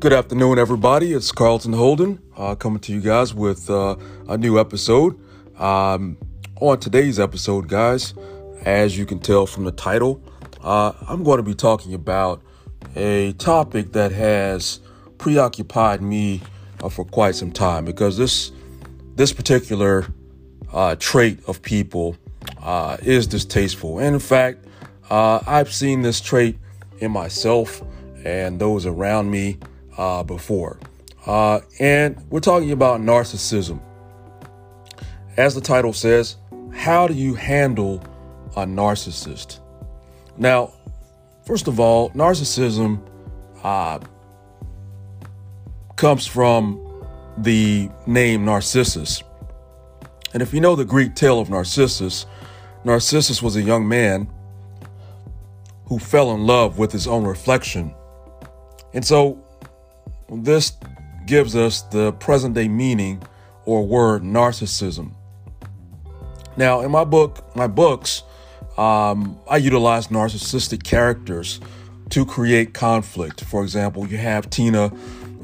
[0.00, 1.12] Good afternoon, everybody.
[1.12, 3.96] It's Carlton Holden uh, coming to you guys with uh,
[4.28, 5.18] a new episode.
[5.60, 6.16] Um,
[6.60, 8.14] on today's episode, guys,
[8.64, 10.22] as you can tell from the title,
[10.62, 12.40] uh, I'm going to be talking about
[12.94, 14.78] a topic that has
[15.18, 16.42] preoccupied me
[16.80, 18.52] uh, for quite some time because this
[19.16, 20.06] this particular
[20.72, 22.16] uh, trait of people
[22.62, 24.64] uh, is distasteful, and in fact,
[25.10, 26.56] I've seen this trait
[27.00, 27.82] in myself
[28.24, 29.58] and those around me
[29.98, 30.78] uh, before.
[31.26, 33.80] Uh, and we're talking about narcissism.
[35.36, 36.36] As the title says,
[36.72, 38.02] how do you handle
[38.56, 39.60] a narcissist?
[40.36, 40.72] Now,
[41.44, 43.00] first of all, narcissism
[43.62, 43.98] uh,
[45.96, 46.84] comes from
[47.36, 49.22] the name Narcissus.
[50.32, 52.26] And if you know the Greek tale of Narcissus,
[52.84, 54.28] Narcissus was a young man
[55.86, 57.94] who fell in love with his own reflection.
[58.92, 59.42] And so
[60.30, 60.72] this
[61.26, 63.22] gives us the present day meaning
[63.64, 65.12] or word narcissism.
[66.56, 68.22] Now, in my book, my books,
[68.76, 71.60] um, I utilize narcissistic characters
[72.10, 73.44] to create conflict.
[73.44, 74.90] For example, you have Tina,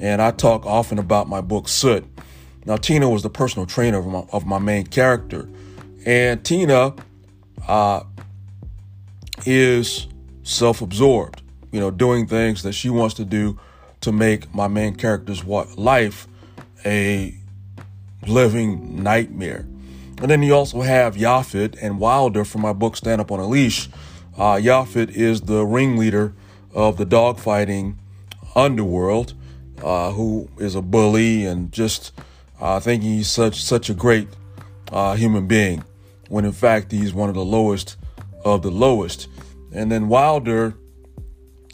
[0.00, 2.04] and I talk often about my book Soot.
[2.64, 5.48] Now, Tina was the personal trainer of my, of my main character,
[6.06, 6.94] and Tina
[7.68, 8.02] uh,
[9.44, 10.08] is
[10.42, 11.42] self-absorbed.
[11.72, 13.58] You know, doing things that she wants to do
[14.04, 16.28] to make my main character's life
[16.84, 17.34] a
[18.26, 19.66] living nightmare.
[20.18, 23.46] And then you also have Yaphet and Wilder from my book Stand Up on a
[23.46, 23.88] Leash.
[24.36, 26.34] Uh, Yaphet is the ringleader
[26.72, 27.96] of the dogfighting
[28.54, 29.34] underworld,
[29.82, 32.12] uh, who is a bully and just
[32.60, 34.28] uh, thinking he's such such a great
[34.92, 35.82] uh, human being,
[36.28, 37.96] when in fact he's one of the lowest
[38.44, 39.28] of the lowest.
[39.72, 40.74] And then Wilder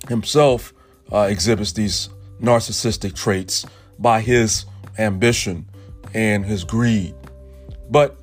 [0.09, 0.73] himself
[1.13, 2.09] uh, exhibits these
[2.41, 3.67] narcissistic traits
[3.99, 4.65] by his
[4.99, 5.69] ambition
[6.15, 7.15] and his greed.
[7.91, 8.19] But,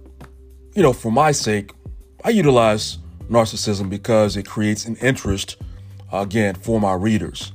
[0.73, 1.71] you know, for my sake,
[2.23, 2.97] I utilize
[3.29, 5.57] narcissism because it creates an interest,
[6.11, 7.51] again, for my readers.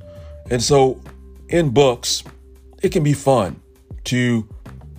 [0.51, 1.01] And so
[1.49, 2.23] in books,
[2.83, 3.61] it can be fun
[4.05, 4.49] to,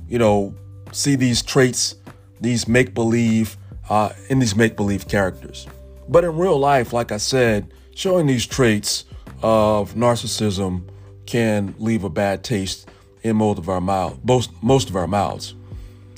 [0.08, 0.56] you know,
[0.92, 1.96] see these traits,
[2.42, 3.58] these make believe,
[3.90, 5.68] uh, in these make believe characters.
[6.08, 9.06] But in real life, like I said, showing these traits
[9.42, 10.84] of narcissism
[11.26, 12.90] can leave a bad taste
[13.22, 15.56] in most of our mouth, most most of our mouths.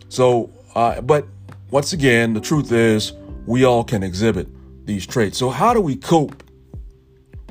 [0.10, 1.28] So, uh, but
[1.72, 3.14] once again, the truth is
[3.46, 4.48] we all can exhibit
[4.86, 5.38] these traits.
[5.38, 6.44] So, how do we cope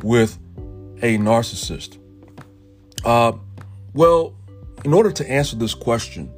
[0.03, 0.39] with
[1.03, 1.99] a narcissist?
[3.05, 3.33] Uh,
[3.93, 4.35] well,
[4.85, 6.33] in order to answer this question,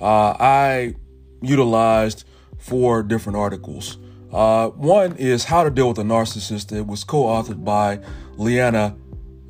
[0.00, 0.94] uh, I
[1.42, 2.24] utilized
[2.58, 3.98] four different articles.
[4.32, 6.72] Uh, one is How to Deal with a Narcissist.
[6.72, 8.00] It was co authored by
[8.36, 8.96] Liana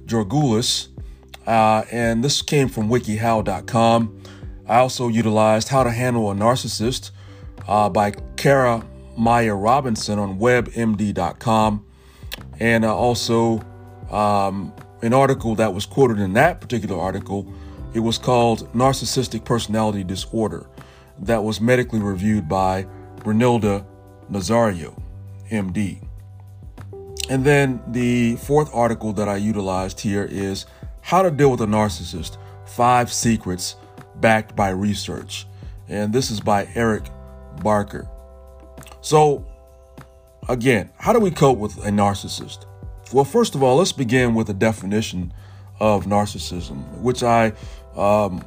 [0.04, 0.88] Georgoulis
[1.46, 4.22] uh, and this came from wikihow.com.
[4.66, 7.10] I also utilized How to Handle a Narcissist
[7.68, 8.86] uh, by Kara
[9.18, 11.86] Mayer Robinson on webmd.com.
[12.60, 13.60] And uh, also
[14.10, 14.72] um,
[15.02, 17.52] an article that was quoted in that particular article.
[17.92, 20.66] It was called Narcissistic Personality Disorder,
[21.20, 22.86] that was medically reviewed by
[23.18, 23.86] Brunilda
[24.30, 25.00] Nazario,
[25.50, 26.06] MD.
[27.30, 30.66] And then the fourth article that I utilized here is
[31.04, 33.76] how to Deal with a Narcissist Five Secrets
[34.16, 35.46] Backed by Research.
[35.86, 37.04] And this is by Eric
[37.62, 38.08] Barker.
[39.02, 39.44] So,
[40.48, 42.64] again, how do we cope with a narcissist?
[43.12, 45.34] Well, first of all, let's begin with a definition
[45.78, 47.52] of narcissism, which I
[47.94, 48.42] um,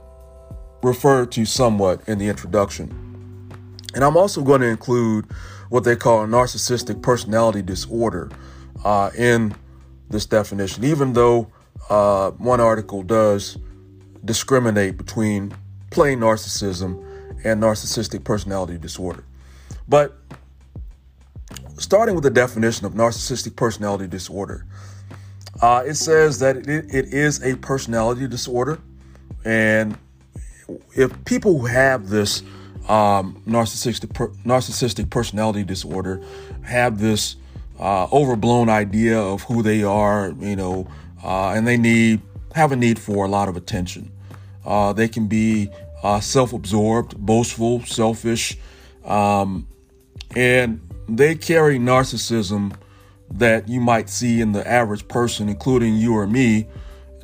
[0.81, 3.51] referred to somewhat in the introduction.
[3.93, 5.31] And I'm also going to include
[5.69, 8.31] what they call a narcissistic personality disorder
[8.83, 9.53] uh, in
[10.09, 11.51] this definition, even though
[11.89, 13.57] uh, one article does
[14.25, 15.53] discriminate between
[15.89, 17.03] plain narcissism
[17.43, 19.23] and narcissistic personality disorder.
[19.87, 20.17] But
[21.77, 24.65] starting with the definition of narcissistic personality disorder,
[25.61, 28.79] uh, it says that it, it is a personality disorder.
[29.45, 29.97] And
[30.95, 32.43] if people who have this
[32.89, 36.21] um, narcissistic, per, narcissistic personality disorder
[36.63, 37.37] have this
[37.79, 40.87] uh, overblown idea of who they are, you know,
[41.23, 42.21] uh, and they need
[42.53, 44.11] have a need for a lot of attention.
[44.65, 45.69] Uh, they can be
[46.03, 48.57] uh, self-absorbed, boastful, selfish,
[49.05, 49.67] um,
[50.35, 52.75] and they carry narcissism
[53.29, 56.67] that you might see in the average person, including you or me,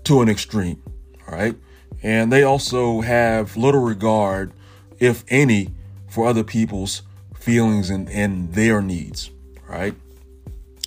[0.04, 0.82] to an extreme.
[1.28, 1.56] All right,
[2.02, 4.52] and they also have little regard,
[5.00, 5.70] if any,
[6.08, 7.02] for other people's
[7.36, 9.32] feelings and, and their needs.
[9.68, 9.96] Right.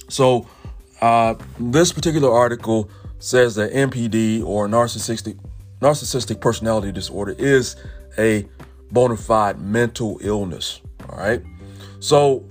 [0.09, 0.47] So,
[1.01, 5.39] uh, this particular article says that NPD or narcissistic
[5.81, 7.77] narcissistic personality disorder is
[8.19, 8.47] a
[8.91, 10.81] bona fide mental illness.
[11.09, 11.43] All right.
[12.01, 12.45] So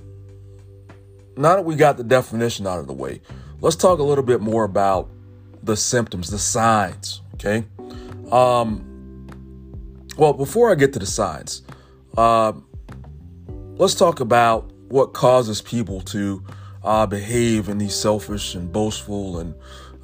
[1.38, 3.22] now that we got the definition out of the way,
[3.62, 5.10] let's talk a little bit more about
[5.64, 7.22] the symptoms, the signs.
[7.36, 7.66] Okay.
[8.32, 9.28] Um,
[10.18, 11.64] well, before I get to the signs,
[12.18, 12.54] uh,
[13.78, 16.44] let's talk about what causes people to
[16.86, 19.56] uh, behave in these selfish and boastful and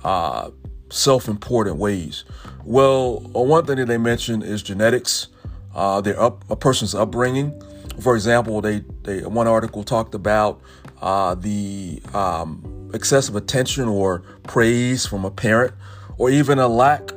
[0.04, 0.50] uh,
[0.90, 2.26] self important ways.
[2.66, 5.30] Well, uh, one thing that they mention is genetics,
[5.74, 7.62] uh, their up, a person's upbringing.
[8.02, 10.62] For example, they, they one article talked about
[11.02, 15.74] uh, the um, excessive attention or praise from a parent,
[16.18, 17.12] or even a lack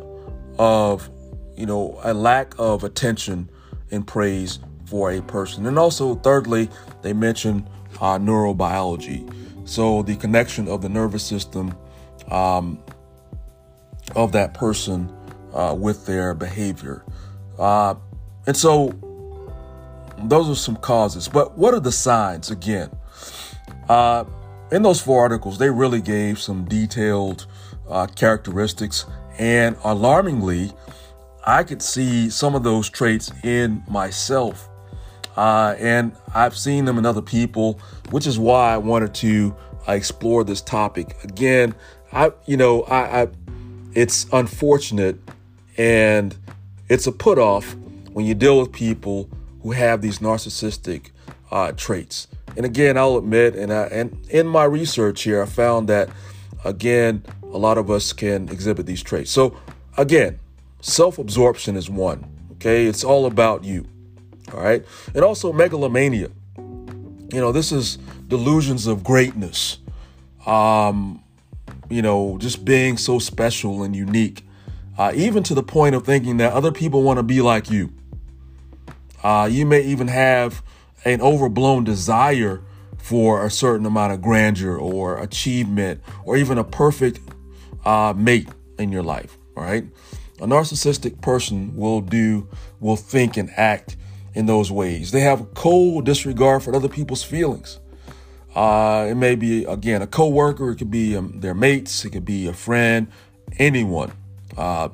[0.58, 1.10] of
[1.56, 3.49] you know, a lack of attention
[3.90, 5.67] and praise for a person.
[5.67, 6.69] And also, thirdly,
[7.02, 7.69] they mention
[8.00, 9.32] uh, neurobiology.
[9.64, 11.76] So, the connection of the nervous system
[12.31, 12.82] um,
[14.14, 15.12] of that person
[15.52, 17.05] uh, with their behavior.
[17.58, 17.94] Uh,
[18.46, 18.93] and so,
[20.19, 21.28] those are some causes.
[21.28, 22.90] But what are the signs again?
[23.88, 24.25] Uh,
[24.70, 27.46] in those four articles, they really gave some detailed
[27.88, 29.06] uh, characteristics
[29.38, 30.72] and alarmingly,
[31.46, 34.69] I could see some of those traits in myself.
[35.36, 39.54] Uh, and I've seen them in other people, which is why I wanted to
[39.88, 41.16] uh, explore this topic.
[41.25, 41.75] Again,
[42.12, 43.28] I, you know, I, I,
[43.94, 45.19] it's unfortunate
[45.76, 46.36] and
[46.88, 47.75] it's a put off
[48.12, 49.28] when you deal with people
[49.62, 51.10] who have these narcissistic
[51.50, 52.28] uh, traits.
[52.56, 56.08] And again, I'll admit, and, I, and in my research here, I found that
[56.64, 59.31] again, a lot of us can exhibit these traits.
[59.31, 59.56] So
[59.96, 60.38] again,
[60.84, 62.26] Self absorption is one.
[62.52, 62.84] Okay.
[62.84, 63.86] It's all about you.
[64.52, 64.85] All right.
[65.14, 66.29] And also megalomania.
[66.56, 67.99] You know, this is
[68.29, 69.79] delusions of greatness.
[70.46, 71.23] Um,
[71.88, 74.46] you know, just being so special and unique,
[74.99, 77.93] uh, even to the point of thinking that other people want to be like you.
[79.23, 80.62] Uh, you may even have
[81.05, 82.62] an overblown desire
[82.99, 87.20] for a certain amount of grandeur or achievement or even a perfect
[87.85, 88.49] uh, mate
[88.79, 89.37] in your life.
[89.56, 89.85] All right.
[90.41, 92.49] A narcissistic person will do,
[92.81, 93.96] will think and act
[94.34, 95.10] in those ways.
[95.10, 97.78] They have a cold disregard for other people's feelings.
[98.54, 102.25] Uh, it may be, again, a coworker, it could be um, their mates, it could
[102.25, 103.08] be a friend,
[103.58, 104.12] anyone.
[104.56, 104.88] Uh,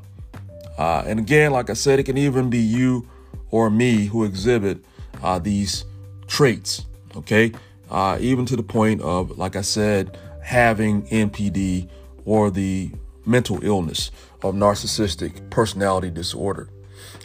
[0.78, 3.06] uh, and again, like I said, it can even be you
[3.50, 4.82] or me who exhibit
[5.22, 5.84] uh, these
[6.26, 7.52] traits, okay?
[7.90, 11.88] Uh, even to the point of, like I said, having NPD
[12.24, 12.92] or the
[13.26, 14.10] mental illness
[14.42, 16.68] of narcissistic personality disorder.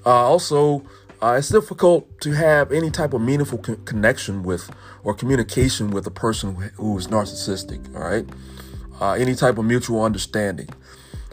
[0.06, 0.84] Uh, also,
[1.22, 4.70] uh, it's difficult to have any type of meaningful co- connection with
[5.04, 7.94] or communication with a person who is narcissistic.
[7.96, 8.28] All right,
[9.00, 10.70] uh, any type of mutual understanding.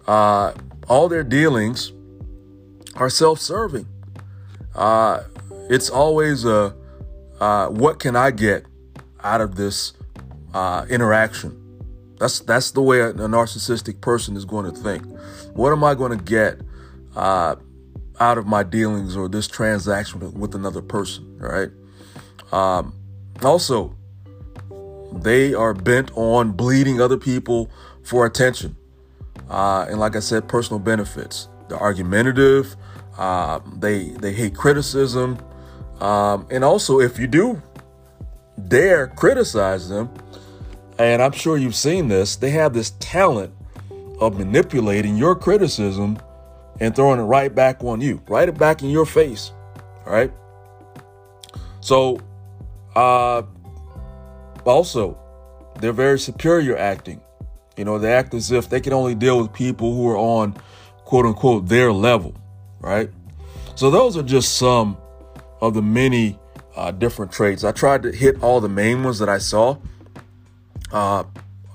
[0.07, 0.53] Uh,
[0.89, 1.93] all their dealings
[2.97, 3.87] are self-serving.
[4.75, 5.23] Uh,
[5.71, 6.75] it's always a
[7.41, 8.67] uh, what can I get
[9.23, 9.93] out of this
[10.89, 11.59] interaction?
[12.19, 15.05] That's that's the way a, a narcissistic person is going to think.
[15.55, 16.61] What am I going to get
[17.17, 17.57] uh,
[18.23, 21.39] out of my dealings or this transaction with, another person?
[21.39, 21.71] Right.
[22.53, 22.95] Um,
[23.43, 23.97] also,
[25.13, 27.69] they are bent on bleeding other people
[28.05, 28.77] for attention,
[29.51, 31.49] uh, and like I said, personal benefits.
[31.69, 32.77] They're argumentative.
[33.19, 35.39] Uh, they they hate criticism,
[36.01, 37.61] um, and also if you do
[38.69, 40.09] dare criticize them,
[40.99, 43.53] and I'm sure you've seen this, they have this talent
[44.21, 46.19] of manipulating your criticism
[46.83, 49.53] and throwing it right back on you, right back in your face.
[50.05, 50.33] All right.
[51.81, 52.19] So,
[52.97, 53.43] uh,
[54.65, 55.17] also,
[55.81, 57.21] they're very superior acting.
[57.77, 60.57] You know, they act as if they can only deal with people who are on
[61.05, 62.35] quote unquote their level,
[62.81, 63.09] right?
[63.77, 64.97] So, those are just some
[65.61, 66.37] of the many
[66.75, 67.63] uh, different traits.
[67.63, 69.77] I tried to hit all the main ones that I saw
[70.91, 71.23] uh,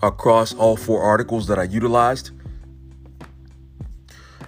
[0.04, 2.32] across all four articles that I utilized.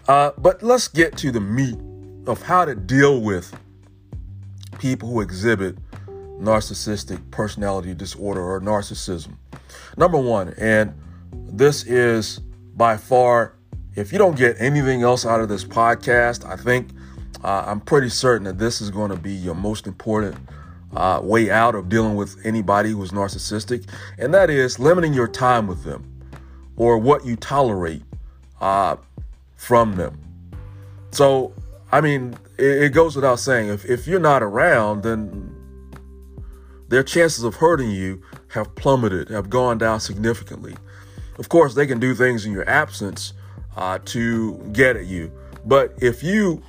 [0.10, 1.78] Uh, but let's get to the meat
[2.26, 3.56] of how to deal with
[4.80, 5.78] people who exhibit
[6.42, 9.36] narcissistic personality disorder or narcissism.
[9.98, 11.00] Number one, and
[11.32, 12.40] this is
[12.76, 13.54] by far,
[13.94, 16.90] if you don't get anything else out of this podcast, I think
[17.44, 20.38] uh, I'm pretty certain that this is going to be your most important
[20.96, 23.88] uh, way out of dealing with anybody who's narcissistic,
[24.18, 26.04] and that is limiting your time with them
[26.78, 28.02] or what you tolerate
[28.60, 28.96] uh,
[29.60, 30.18] from them.
[31.12, 31.54] So,
[31.92, 35.54] I mean, it, it goes without saying, if, if you're not around, then
[36.88, 40.76] their chances of hurting you have plummeted, have gone down significantly.
[41.38, 43.34] Of course, they can do things in your absence
[43.76, 45.30] uh, to get at you.
[45.66, 46.64] But if you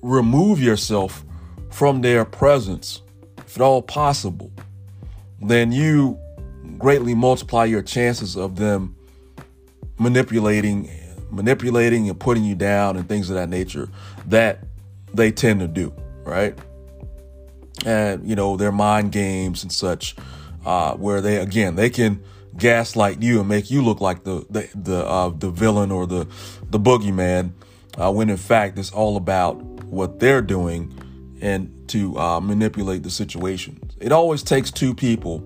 [0.00, 1.24] remove yourself
[1.70, 3.02] from their presence,
[3.38, 4.50] if at all possible,
[5.42, 6.18] then you
[6.78, 8.96] greatly multiply your chances of them
[9.98, 10.88] manipulating
[11.34, 13.88] manipulating and putting you down and things of that nature
[14.26, 14.60] that
[15.12, 15.92] they tend to do,
[16.24, 16.58] right?
[17.84, 20.16] And you know, their mind games and such,
[20.64, 22.22] uh, where they again they can
[22.56, 26.26] gaslight you and make you look like the the the uh, the villain or the
[26.70, 27.52] the boogeyman,
[27.98, 30.92] uh, when in fact it's all about what they're doing
[31.40, 33.78] and to uh, manipulate the situation.
[34.00, 35.44] It always takes two people,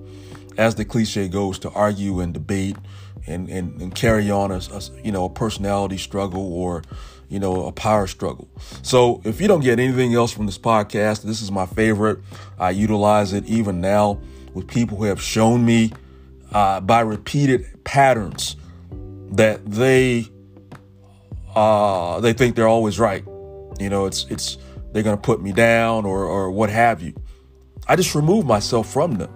[0.56, 2.76] as the cliche goes, to argue and debate
[3.28, 6.82] and and, and carry on a, a you know a personality struggle or
[7.28, 8.48] you know a power struggle.
[8.82, 12.18] So if you don't get anything else from this podcast, this is my favorite.
[12.58, 14.20] I utilize it even now
[14.54, 15.92] with people who have shown me
[16.52, 18.56] uh, by repeated patterns
[19.32, 20.26] that they
[21.54, 23.24] uh, they think they're always right.
[23.78, 24.58] You know, it's it's
[24.92, 27.14] they're gonna put me down or or what have you.
[27.86, 29.32] I just remove myself from them,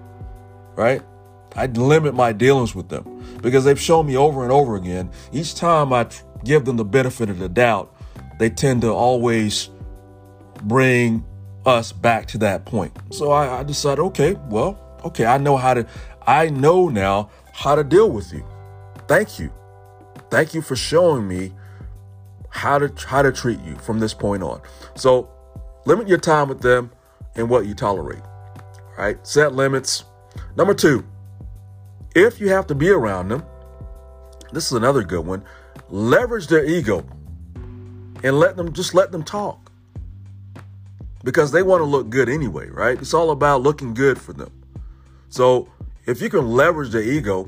[0.76, 1.02] right?
[1.54, 3.11] I limit my dealings with them
[3.42, 5.10] because they've shown me over and over again.
[5.32, 6.06] Each time I
[6.44, 7.94] give them the benefit of the doubt,
[8.38, 9.68] they tend to always
[10.62, 11.24] bring
[11.66, 12.96] us back to that point.
[13.10, 15.86] So I, I decided, okay, well, okay, I know how to,
[16.26, 18.44] I know now how to deal with you.
[19.06, 19.52] Thank you.
[20.30, 21.52] Thank you for showing me
[22.48, 24.60] how to how to treat you from this point on.
[24.94, 25.28] So
[25.86, 26.90] limit your time with them
[27.34, 28.22] and what you tolerate.
[28.96, 29.24] Right?
[29.26, 30.04] Set limits.
[30.56, 31.04] Number two,
[32.14, 33.44] if you have to be around them,
[34.52, 35.44] this is another good one.
[35.88, 37.06] Leverage their ego
[38.22, 39.70] and let them just let them talk.
[41.24, 42.98] Because they want to look good anyway, right?
[42.98, 44.50] It's all about looking good for them.
[45.28, 45.68] So
[46.06, 47.44] if you can leverage their ego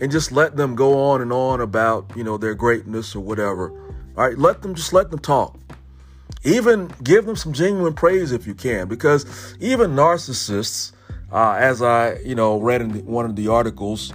[0.00, 3.70] and just let them go on and on about, you know, their greatness or whatever,
[4.16, 5.58] all right, let them just let them talk.
[6.44, 10.92] Even give them some genuine praise if you can, because even narcissists,
[11.32, 14.12] uh, as I, you know, read in one of the articles,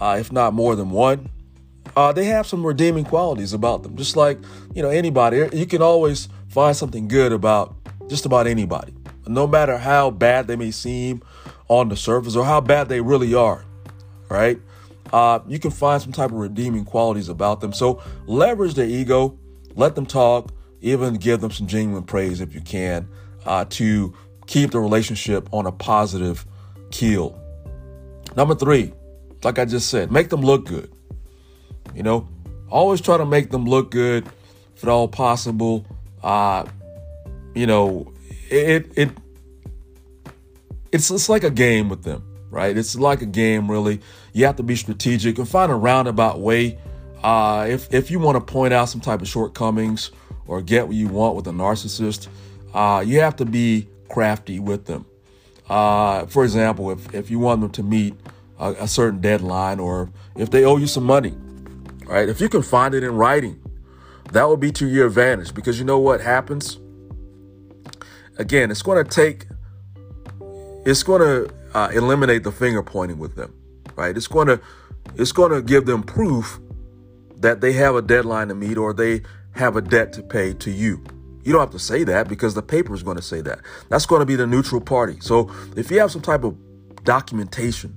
[0.00, 1.30] uh, if not more than one,
[1.96, 3.96] uh, they have some redeeming qualities about them.
[3.96, 4.38] Just like,
[4.74, 7.74] you know, anybody, you can always find something good about
[8.08, 8.94] just about anybody,
[9.26, 11.22] no matter how bad they may seem
[11.68, 13.64] on the surface or how bad they really are,
[14.28, 14.58] right?
[15.12, 17.72] Uh, you can find some type of redeeming qualities about them.
[17.72, 19.38] So leverage their ego,
[19.74, 20.50] let them talk,
[20.80, 23.08] even give them some genuine praise if you can,
[23.44, 24.14] uh, to
[24.46, 26.46] keep the relationship on a positive
[26.92, 27.38] keel.
[28.36, 28.92] Number three,
[29.42, 30.92] like I just said, make them look good.
[31.94, 32.28] You know,
[32.70, 34.26] always try to make them look good
[34.76, 35.84] if at all possible.
[36.22, 36.64] Uh,
[37.54, 38.12] you know,
[38.48, 39.10] it it
[40.92, 42.76] it's it's like a game with them, right?
[42.76, 44.00] It's like a game, really.
[44.32, 46.78] You have to be strategic and find a roundabout way.
[47.22, 50.10] Uh, if if you want to point out some type of shortcomings
[50.46, 52.28] or get what you want with a narcissist,
[52.74, 55.06] uh, you have to be crafty with them.
[55.72, 58.14] Uh, for example, if if you want them to meet
[58.58, 61.34] a, a certain deadline or if they owe you some money,
[62.04, 62.28] right?
[62.28, 63.58] If you can find it in writing,
[64.32, 66.78] that will be to your advantage because you know what happens?
[68.36, 69.46] Again, it's going to take,
[70.84, 73.54] it's going to uh, eliminate the finger pointing with them,
[73.96, 74.14] right?
[74.14, 74.60] It's going to,
[75.16, 76.60] it's going to give them proof
[77.38, 80.70] that they have a deadline to meet or they have a debt to pay to
[80.70, 81.02] you.
[81.42, 83.60] You don't have to say that because the paper is going to say that.
[83.88, 85.18] That's going to be the neutral party.
[85.20, 86.56] So if you have some type of
[87.04, 87.96] documentation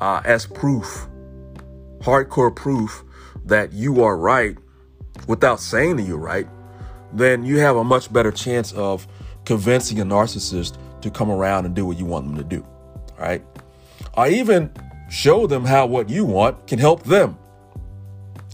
[0.00, 1.06] uh, as proof
[2.02, 3.04] hardcore proof
[3.44, 4.56] that you are right
[5.26, 6.48] without saying that you're right,
[7.12, 9.06] then you have a much better chance of
[9.44, 12.66] convincing a narcissist to come around and do what you want them to do.
[13.18, 13.44] Right?
[14.16, 14.72] I even
[15.10, 17.38] show them how what you want can help them.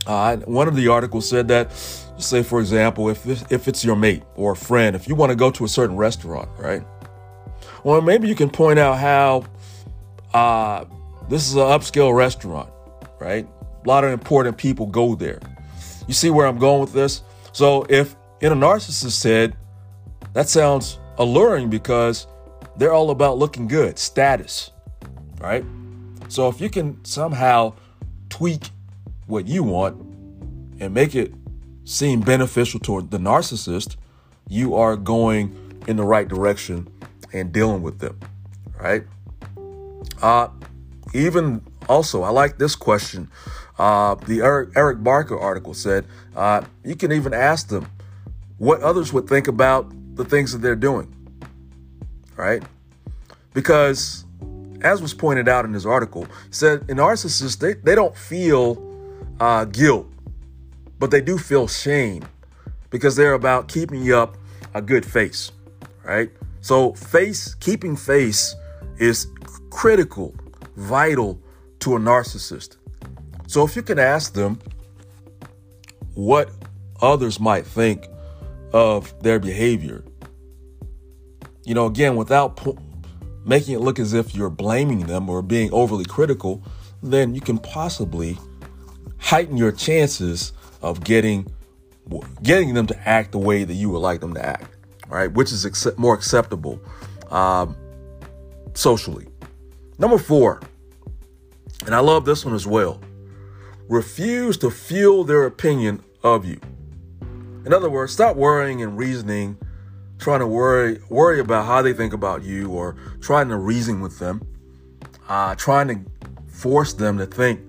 [0.07, 1.71] Uh, one of the articles said that,
[2.19, 5.37] say for example, if if it's your mate or a friend, if you want to
[5.37, 6.83] go to a certain restaurant, right?
[7.85, 9.45] Well, maybe you can point out how
[10.35, 10.85] uh,
[11.29, 12.71] this is an upscale restaurant
[13.19, 13.47] right?
[13.85, 15.41] A lot of important people go there.
[16.07, 17.23] You see where I'm going with this?
[17.53, 19.57] So if in a narcissist's head,
[20.33, 22.27] that sounds alluring because
[22.77, 24.71] they're all about looking good, status,
[25.41, 25.65] right?
[26.29, 27.75] So if you can somehow
[28.29, 28.71] tweak
[29.27, 30.01] what you want
[30.81, 31.33] and make it
[31.89, 33.97] seem beneficial toward the narcissist,
[34.47, 36.87] you are going in the right direction
[37.33, 38.19] and dealing with them,
[38.79, 39.05] right?
[40.21, 40.49] Uh,
[41.15, 43.31] even also, I like this question.
[43.79, 46.05] Uh, the Eric, Eric, Barker article said
[46.37, 47.89] uh, you can even ask them
[48.59, 51.15] what others would think about the things that they're doing,
[52.37, 52.63] right?
[53.55, 54.27] Because,
[54.83, 58.85] as was pointed out in his article, said in narcissists they, they don't feel
[59.41, 60.07] uh, guilt
[60.99, 62.25] but they do feel shame
[62.91, 64.37] because they're about keeping you up
[64.75, 65.53] a good face,
[66.05, 66.31] right?
[66.61, 68.55] So, face, keeping face
[68.99, 69.29] is
[69.71, 70.35] critical,
[70.77, 71.41] vital
[71.81, 72.77] to a narcissist.
[73.47, 74.59] So, if you can ask them
[76.15, 76.51] what
[77.01, 78.07] others might think
[78.73, 80.05] of their behavior,
[81.65, 82.79] you know, again, without po-
[83.45, 86.63] making it look as if you're blaming them or being overly critical,
[87.03, 88.37] then you can possibly
[89.19, 91.47] heighten your chances of getting
[92.43, 94.75] getting them to act the way that you would like them to act,
[95.09, 95.31] right?
[95.31, 96.81] Which is accept, more acceptable
[97.31, 97.77] um,
[98.75, 99.27] socially.
[99.99, 100.61] Number four,
[101.85, 103.01] and I love this one as well.
[103.89, 106.61] Refuse to fuel their opinion of you.
[107.67, 109.59] In other words, stop worrying and reasoning
[110.19, 114.19] trying to worry worry about how they think about you or trying to reason with
[114.19, 114.43] them,
[115.29, 116.01] uh, trying to
[116.49, 117.61] force them to think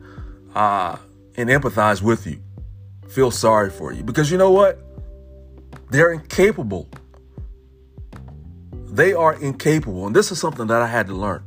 [0.56, 0.98] uh,
[1.36, 2.42] and empathize with you,
[3.10, 4.04] feel sorry for you.
[4.04, 4.80] Because you know what?
[5.89, 6.88] They're incapable.
[8.88, 10.08] They are incapable.
[10.08, 11.44] And this is something that I had to learn.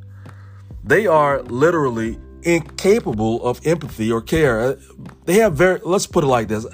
[0.84, 4.60] They are literally incapable of empathy or care.
[4.60, 4.76] Uh,
[5.24, 6.66] they have very, let's put it like this.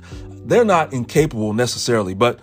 [0.46, 2.40] They're not incapable necessarily, but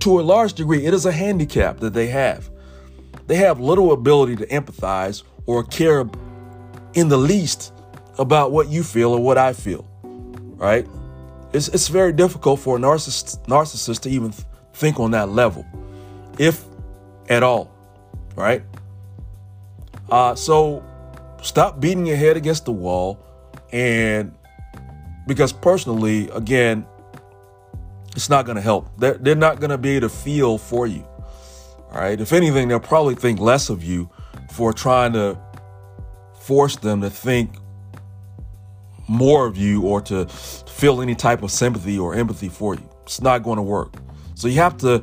[0.00, 2.50] to a large degree, it is a handicap that they have.
[3.26, 6.04] They have little ability to empathize or care
[6.94, 7.72] in the least
[8.18, 9.88] about what you feel or what I feel,
[10.56, 10.86] right?
[11.52, 14.32] It's, it's very difficult for a narcissist, narcissist to even
[14.72, 15.66] think on that level,
[16.38, 16.64] if
[17.28, 17.70] at all,
[18.36, 18.62] right?
[20.10, 20.84] Uh, so
[21.42, 23.18] stop beating your head against the wall.
[23.72, 24.34] And
[25.26, 26.86] because personally, again,
[28.16, 28.90] it's not going to help.
[28.98, 31.06] They're, they're not going to be able to feel for you.
[31.92, 32.20] All right.
[32.20, 34.10] If anything, they'll probably think less of you
[34.50, 35.38] for trying to
[36.34, 37.54] force them to think
[39.10, 42.88] more of you or to feel any type of sympathy or empathy for you.
[43.02, 43.94] It's not going to work.
[44.36, 45.02] So you have to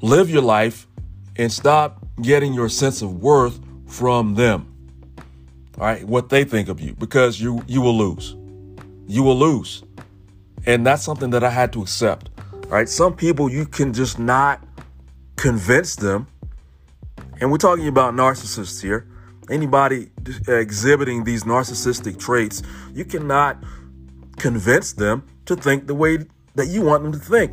[0.00, 0.88] live your life
[1.36, 4.66] and stop getting your sense of worth from them.
[5.78, 8.34] All right, what they think of you because you you will lose.
[9.06, 9.84] You will lose.
[10.66, 12.30] And that's something that I had to accept.
[12.66, 12.88] Right?
[12.88, 14.60] Some people you can just not
[15.36, 16.26] convince them.
[17.40, 19.06] And we're talking about narcissists here.
[19.50, 20.10] Anybody
[20.48, 22.62] exhibiting these narcissistic traits,
[22.94, 23.62] you cannot
[24.36, 26.18] convince them to think the way
[26.54, 27.52] that you want them to think.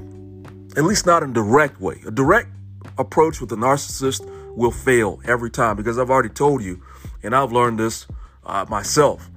[0.77, 2.01] At least not in a direct way.
[2.07, 2.49] A direct
[2.97, 4.25] approach with a narcissist
[4.55, 6.81] will fail every time because I've already told you,
[7.23, 8.07] and I've learned this
[8.45, 9.29] uh, myself.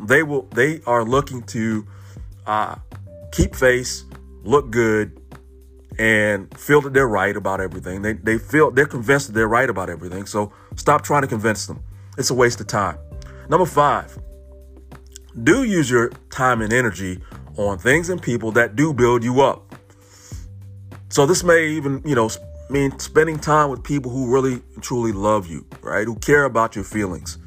[0.00, 0.42] They will.
[0.54, 1.86] They are looking to
[2.46, 2.76] uh,
[3.32, 4.04] keep face,
[4.44, 5.20] look good,
[5.98, 8.02] and feel that they're right about everything.
[8.02, 10.26] They, they feel they're convinced that they're right about everything.
[10.26, 11.82] So stop trying to convince them.
[12.16, 12.98] It's a waste of time.
[13.48, 14.18] Number five,
[15.42, 17.20] do use your time and energy
[17.56, 19.74] on things and people that do build you up.
[21.10, 22.30] So this may even, you know,
[22.70, 26.06] mean spending time with people who really truly love you, right?
[26.06, 27.38] Who care about your feelings.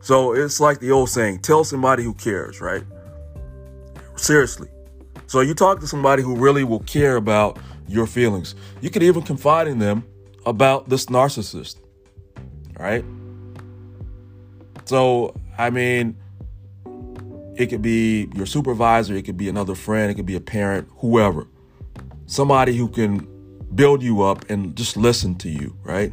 [0.00, 2.82] So it's like the old saying, tell somebody who cares, right?
[4.16, 4.68] Seriously.
[5.26, 8.54] So you talk to somebody who really will care about your feelings.
[8.80, 10.04] You could even confide in them
[10.46, 11.76] about this narcissist.
[12.78, 13.04] Right?
[14.84, 16.16] So, I mean,
[17.56, 20.88] it could be your supervisor, it could be another friend, it could be a parent,
[20.98, 21.46] whoever.
[22.26, 23.28] Somebody who can
[23.74, 26.12] build you up and just listen to you, right?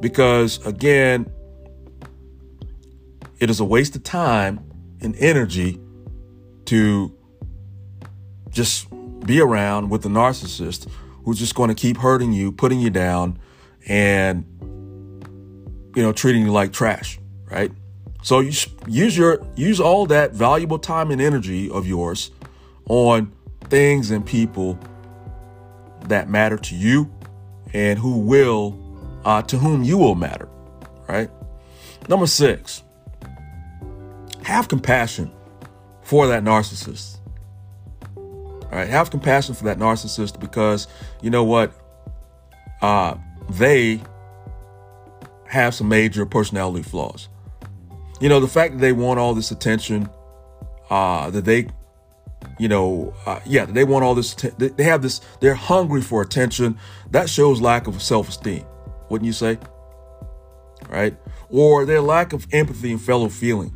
[0.00, 1.30] Because again,
[3.40, 4.60] it is a waste of time
[5.00, 5.80] and energy
[6.66, 7.14] to
[8.50, 8.88] just
[9.24, 10.88] be around with the narcissist
[11.28, 13.38] who's just going to keep hurting you, putting you down,
[13.86, 14.46] and
[15.94, 17.18] you know treating you like trash,
[17.50, 17.70] right?
[18.22, 18.50] So you
[18.86, 22.30] use your use all that valuable time and energy of yours
[22.88, 23.30] on
[23.64, 24.78] things and people
[26.06, 27.12] that matter to you
[27.74, 28.78] and who will
[29.26, 30.48] uh, to whom you will matter,
[31.10, 31.28] right?
[32.08, 32.82] Number six,
[34.44, 35.30] have compassion
[36.00, 37.18] for that narcissist.
[38.70, 40.88] All right, have compassion for that narcissist because
[41.22, 41.72] you know what?
[42.82, 43.16] Uh,
[43.50, 44.02] they
[45.46, 47.28] have some major personality flaws.
[48.20, 50.08] You know, the fact that they want all this attention,
[50.90, 51.68] uh, that they,
[52.58, 56.78] you know, uh, yeah, they want all this, they have this, they're hungry for attention.
[57.10, 58.66] That shows lack of self esteem,
[59.08, 59.58] wouldn't you say?
[60.88, 61.16] Right?
[61.50, 63.74] Or their lack of empathy and fellow feeling.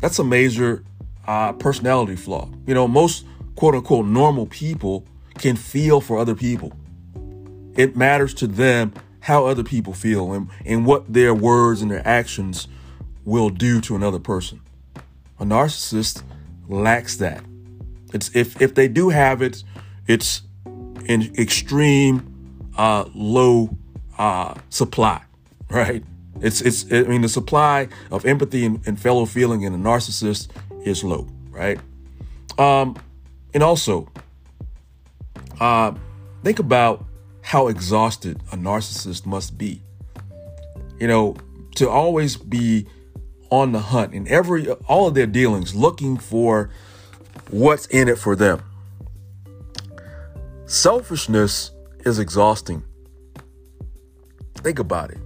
[0.00, 0.84] That's a major
[1.26, 2.50] uh, personality flaw.
[2.66, 3.24] You know, most
[3.62, 5.06] quote unquote normal people
[5.38, 6.72] can feel for other people.
[7.76, 12.04] It matters to them how other people feel and, and what their words and their
[12.04, 12.66] actions
[13.24, 14.60] will do to another person.
[15.38, 16.24] A narcissist
[16.68, 17.44] lacks that.
[18.12, 19.62] It's if if they do have it,
[20.08, 20.42] it's
[21.06, 23.76] in extreme uh, low
[24.18, 25.22] uh, supply,
[25.70, 26.02] right?
[26.40, 30.48] It's it's I mean the supply of empathy and, and fellow feeling in a narcissist
[30.84, 31.78] is low, right?
[32.58, 32.96] Um,
[33.54, 34.08] and also,
[35.60, 35.94] uh,
[36.42, 37.04] think about
[37.42, 39.82] how exhausted a narcissist must be.
[40.98, 41.36] You know,
[41.76, 42.86] to always be
[43.50, 46.70] on the hunt in every all of their dealings, looking for
[47.50, 48.62] what's in it for them.
[50.66, 52.82] Selfishness is exhausting.
[54.54, 55.18] Think about it.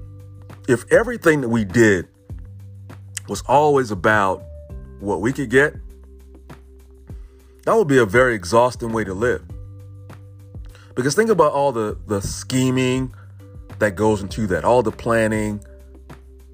[0.69, 2.09] If everything that we did
[3.29, 4.43] was always about
[4.99, 5.75] what we could get,
[7.67, 9.45] that would be a very exhausting way to live.
[10.95, 13.13] Because think about all the, the scheming
[13.81, 15.61] that goes into that, all the planning,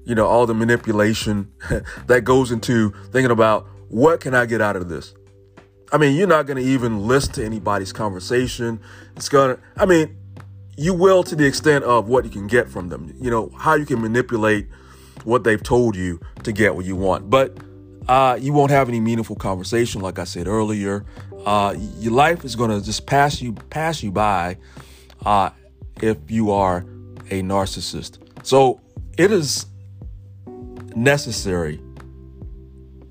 [0.05, 1.51] you know, all the manipulation
[2.07, 5.13] that goes into thinking about what can I get out of this?
[5.91, 8.81] I mean, you're not going to even listen to anybody's conversation.
[9.15, 10.17] It's going to, I mean,
[10.77, 13.75] you will to the extent of what you can get from them, you know, how
[13.75, 14.67] you can manipulate
[15.25, 17.29] what they've told you to get what you want.
[17.29, 17.55] But
[18.07, 21.05] uh, you won't have any meaningful conversation, like I said earlier.
[21.45, 24.57] Uh, your life is going to just pass you pass you by
[25.25, 25.49] uh,
[26.01, 26.85] if you are
[27.29, 28.17] a narcissist.
[28.43, 28.81] So
[29.17, 29.65] it is
[30.95, 31.81] necessary.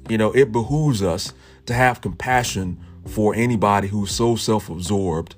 [0.08, 1.32] You know, it behooves us
[1.66, 5.34] to have compassion for anybody who's so self-absorbed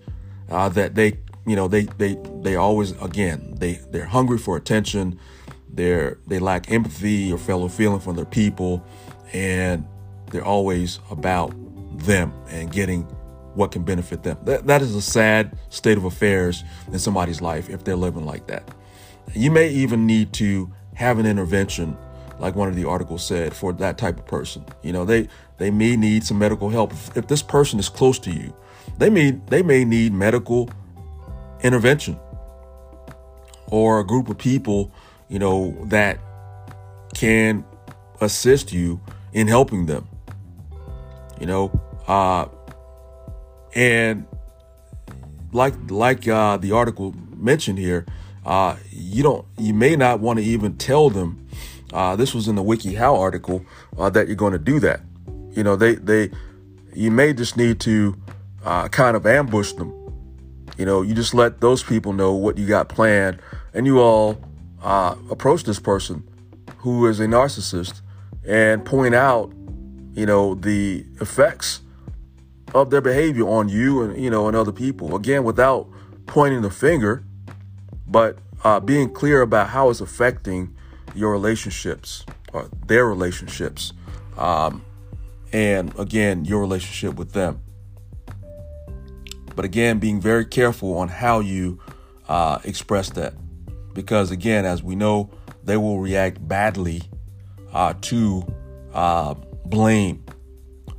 [0.51, 5.19] uh, that they, you know, they they they always again they they're hungry for attention.
[5.69, 8.85] They're they lack empathy or fellow feeling for their people,
[9.35, 9.85] and
[10.31, 11.53] they're always about
[11.99, 13.03] them and getting
[13.55, 14.39] what can benefit them.
[14.45, 18.47] That, that is a sad state of affairs in somebody's life if they're living like
[18.47, 18.69] that.
[19.35, 21.97] You may even need to have an intervention,
[22.39, 24.65] like one of the articles said, for that type of person.
[24.83, 26.93] You know, they they may need some medical help.
[26.93, 28.55] If, if this person is close to you,
[28.99, 30.69] they may they may need medical
[31.63, 32.19] intervention
[33.69, 34.93] or a group of people,
[35.29, 36.19] you know, that
[37.15, 37.65] can
[38.21, 39.01] assist you
[39.35, 40.09] in helping them.
[41.39, 42.47] You know, uh,
[43.75, 44.27] and
[45.53, 48.07] like like uh, the article mentioned here,
[48.47, 51.47] uh, you don't you may not want to even tell them.
[51.93, 53.65] Uh, this was in the WikiHow article
[53.99, 55.01] uh, that you're going to do that.
[55.53, 56.31] You know, they they
[56.95, 58.17] you may just need to
[58.65, 59.93] uh, kind of ambush them.
[60.79, 63.41] You know, you just let those people know what you got planned,
[63.73, 64.41] and you all
[64.83, 66.29] uh, approach this person
[66.79, 68.01] who is a narcissist
[68.47, 69.53] and point out,
[70.13, 71.81] you know, the effects
[72.75, 75.17] of their behavior on you and you know and other people.
[75.17, 75.89] Again, without
[76.27, 77.25] pointing the finger,
[78.07, 80.75] but uh, being clear about how it's affecting
[81.15, 83.93] your relationships or their relationships,
[84.37, 84.85] um,
[85.53, 87.61] and again your relationship with them.
[89.57, 91.79] But again, being very careful on how you
[92.29, 93.35] uh, express that,
[93.95, 95.31] because again, as we know,
[95.63, 97.03] they will react badly
[97.75, 98.47] uh, to
[98.95, 99.35] uh,
[99.67, 100.25] blame.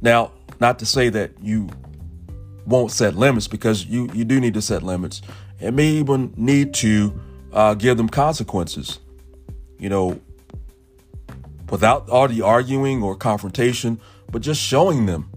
[0.01, 1.69] Now, not to say that you
[2.65, 5.21] won't set limits because you, you do need to set limits
[5.59, 7.19] and may even need to
[7.53, 8.99] uh, give them consequences.
[9.79, 10.21] You know,
[11.69, 13.99] without all the arguing or confrontation,
[14.31, 15.29] but just showing them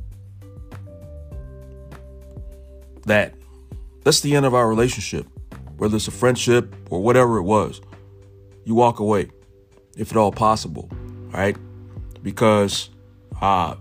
[3.07, 3.35] that
[4.05, 5.27] that's the end of our relationship,
[5.77, 7.81] whether it's a friendship or whatever it was.
[8.65, 9.31] You walk away,
[9.97, 10.91] if at all possible,
[11.33, 11.57] right?
[12.23, 12.91] Because,
[13.41, 13.77] uh,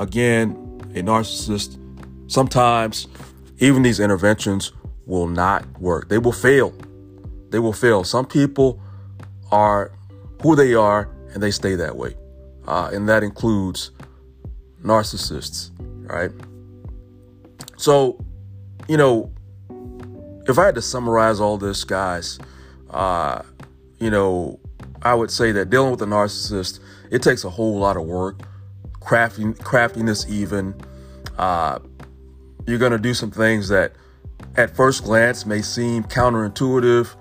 [0.00, 0.52] again,
[0.94, 1.78] a narcissist,
[2.26, 3.08] sometimes
[3.58, 4.72] even these interventions
[5.06, 6.08] will not work.
[6.08, 6.72] They will fail.
[7.50, 8.04] They will fail.
[8.04, 8.80] Some people
[9.50, 9.92] are
[10.42, 12.16] who they are and they stay that way.
[12.66, 13.92] Uh, and that includes
[14.82, 15.70] narcissists,
[16.08, 16.30] right?
[17.76, 18.18] So,
[18.88, 19.32] you know,
[20.48, 22.38] if I had to summarize all this, guys,
[22.90, 23.42] uh,
[23.98, 24.58] you know,
[25.02, 28.40] I would say that dealing with a narcissist, it takes a whole lot of work
[29.06, 30.74] crafting, craftiness even.
[31.38, 31.78] Uh,
[32.66, 33.92] you're going to do some things that
[34.56, 37.14] at first glance may seem counterintuitive,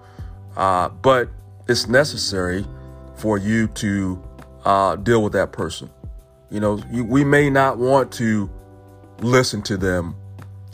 [0.58, 1.30] uh, but
[1.68, 2.66] it's necessary
[3.16, 4.22] for you to
[4.66, 5.90] uh, deal with that person.
[6.50, 8.50] You know, you, we may not want to
[9.20, 10.16] listen to them,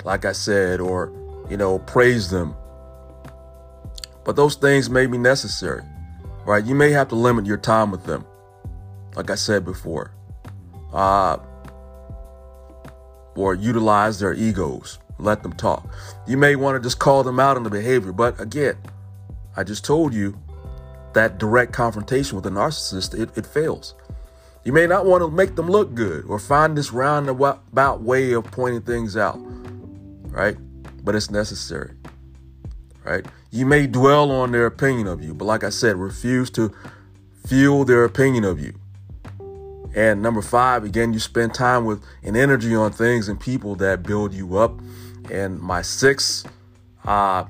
[0.04, 1.12] like I said, or,
[1.50, 2.56] you know, praise them.
[4.24, 5.84] But those things may be necessary,
[6.46, 6.64] right?
[6.64, 8.26] You may have to limit your time with them,
[9.16, 10.12] like I said before
[10.94, 11.38] uh,
[13.36, 15.00] or utilize their egos.
[15.20, 15.88] Let them talk.
[16.28, 18.78] You may want to just call them out on the behavior, but again,
[19.56, 20.38] I just told you
[21.14, 23.94] that direct confrontation with a narcissist, it, it fails.
[24.64, 28.46] You may not want to make them look good or find this roundabout way of
[28.46, 29.38] pointing things out,
[30.30, 30.56] right?
[31.04, 31.96] But it's necessary,
[33.04, 33.26] right?
[33.50, 36.74] You may dwell on their opinion of you, but like I said, refuse to
[37.46, 38.74] fuel their opinion of you.
[39.96, 44.04] And number five, again, you spend time with and energy on things and people that
[44.04, 44.80] build you up.
[45.30, 46.48] And my sixth
[47.06, 47.46] uh,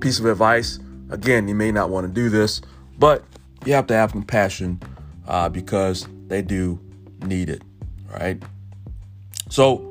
[0.00, 0.78] piece of advice
[1.10, 2.60] again, you may not want to do this,
[2.98, 3.24] but
[3.64, 4.80] you have to have compassion
[5.26, 6.78] uh, because they do
[7.22, 7.62] need it,
[8.12, 8.42] right?
[9.48, 9.84] So,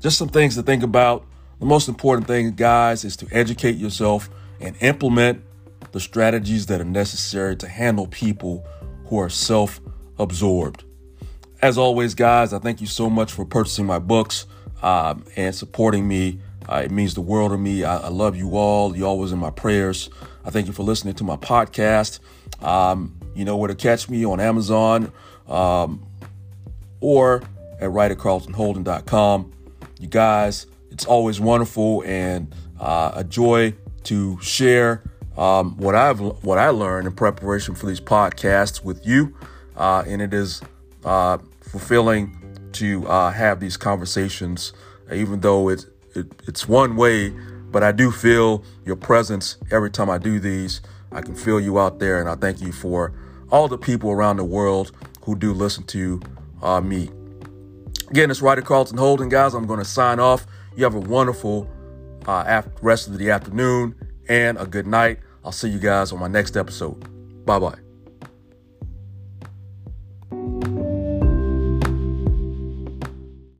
[0.00, 1.24] just some things to think about.
[1.60, 5.42] The most important thing, guys, is to educate yourself and implement
[5.92, 8.64] the strategies that are necessary to handle people
[9.06, 9.80] who are self
[10.18, 10.84] absorbed.
[11.60, 14.46] As always, guys, I thank you so much for purchasing my books
[14.82, 16.40] um, and supporting me.
[16.68, 17.82] Uh, it means the world to me.
[17.82, 18.96] I, I, love you all.
[18.96, 20.10] You always in my prayers.
[20.44, 22.20] I thank you for listening to my podcast.
[22.62, 25.12] Um, you know where to catch me on Amazon
[25.48, 26.06] um,
[27.00, 27.42] or
[27.80, 29.52] at writercarltonholden.com.
[29.98, 35.02] You guys, it's always wonderful and uh, a joy to share
[35.36, 39.34] um, what I've what I learned in preparation for these podcasts with you
[39.78, 40.60] uh, and it is
[41.04, 42.34] uh, fulfilling
[42.72, 44.72] to uh, have these conversations,
[45.12, 47.30] even though it, it, it's one way.
[47.70, 50.80] But I do feel your presence every time I do these.
[51.12, 53.12] I can feel you out there, and I thank you for
[53.50, 56.20] all the people around the world who do listen to
[56.62, 57.10] uh, me.
[58.10, 59.54] Again, it's Writer Carlton Holden, guys.
[59.54, 60.46] I'm going to sign off.
[60.76, 61.68] You have a wonderful
[62.26, 63.94] uh, rest of the afternoon
[64.28, 65.18] and a good night.
[65.44, 67.44] I'll see you guys on my next episode.
[67.44, 67.87] Bye bye.